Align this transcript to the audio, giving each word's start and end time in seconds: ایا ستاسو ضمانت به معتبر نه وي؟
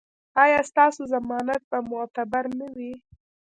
ایا 0.43 0.59
ستاسو 0.69 1.01
ضمانت 1.13 1.61
به 1.69 1.77
معتبر 1.91 2.43
نه 2.59 2.67
وي؟ 2.75 2.93